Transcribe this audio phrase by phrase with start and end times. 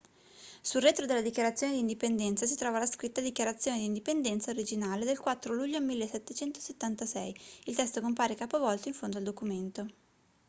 [0.61, 5.19] sul retro della dichiarazione di indipendenza si trova la scritta dichiarazione di indipendenza originale del
[5.19, 9.85] 4 luglio 1776 il testo compare capovolto in fondo al documento